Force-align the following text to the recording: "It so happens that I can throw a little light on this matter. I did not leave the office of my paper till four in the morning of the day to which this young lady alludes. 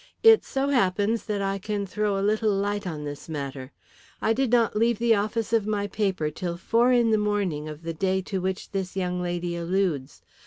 "It 0.23 0.43
so 0.43 0.69
happens 0.69 1.25
that 1.25 1.43
I 1.43 1.59
can 1.59 1.85
throw 1.85 2.17
a 2.17 2.25
little 2.25 2.49
light 2.51 2.87
on 2.87 3.03
this 3.03 3.29
matter. 3.29 3.71
I 4.19 4.33
did 4.33 4.51
not 4.51 4.75
leave 4.75 4.97
the 4.97 5.13
office 5.13 5.53
of 5.53 5.67
my 5.67 5.85
paper 5.85 6.31
till 6.31 6.57
four 6.57 6.91
in 6.91 7.11
the 7.11 7.19
morning 7.21 7.69
of 7.69 7.83
the 7.83 7.93
day 7.93 8.23
to 8.23 8.41
which 8.41 8.71
this 8.71 8.95
young 8.97 9.21
lady 9.21 9.55
alludes. 9.55 10.23